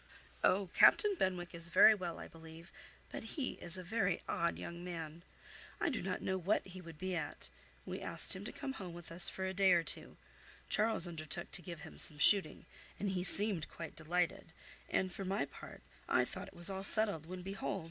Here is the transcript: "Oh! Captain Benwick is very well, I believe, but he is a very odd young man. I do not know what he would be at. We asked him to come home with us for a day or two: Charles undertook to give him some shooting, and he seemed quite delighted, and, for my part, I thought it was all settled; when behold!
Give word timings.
"Oh! 0.43 0.71
Captain 0.73 1.13
Benwick 1.13 1.53
is 1.53 1.69
very 1.69 1.93
well, 1.93 2.17
I 2.17 2.27
believe, 2.27 2.71
but 3.11 3.23
he 3.37 3.51
is 3.61 3.77
a 3.77 3.83
very 3.83 4.19
odd 4.27 4.57
young 4.57 4.83
man. 4.83 5.21
I 5.79 5.89
do 5.89 6.01
not 6.01 6.23
know 6.23 6.39
what 6.39 6.65
he 6.65 6.81
would 6.81 6.97
be 6.97 7.13
at. 7.15 7.49
We 7.85 8.01
asked 8.01 8.35
him 8.35 8.43
to 8.45 8.51
come 8.51 8.73
home 8.73 8.95
with 8.95 9.11
us 9.11 9.29
for 9.29 9.45
a 9.45 9.53
day 9.53 9.73
or 9.73 9.83
two: 9.83 10.17
Charles 10.69 11.07
undertook 11.07 11.51
to 11.51 11.61
give 11.61 11.81
him 11.81 11.99
some 11.99 12.17
shooting, 12.17 12.65
and 12.99 13.09
he 13.11 13.23
seemed 13.23 13.69
quite 13.69 13.95
delighted, 13.95 14.53
and, 14.89 15.11
for 15.11 15.23
my 15.23 15.45
part, 15.45 15.83
I 16.09 16.25
thought 16.25 16.47
it 16.47 16.55
was 16.55 16.71
all 16.71 16.83
settled; 16.83 17.27
when 17.27 17.43
behold! 17.43 17.79